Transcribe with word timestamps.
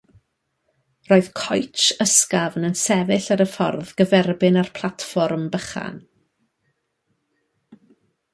Roedd 1.09 1.27
coetsh 1.41 1.89
ysgafn 2.05 2.65
yn 2.69 2.77
sefyll 2.85 3.27
ar 3.35 3.43
y 3.45 3.47
ffordd 3.51 3.93
gyferbyn 4.01 4.59
â'r 4.63 4.73
platfform 4.81 5.47
bychan. 5.57 6.01